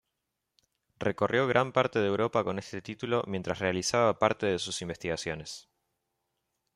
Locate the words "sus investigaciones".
4.57-5.69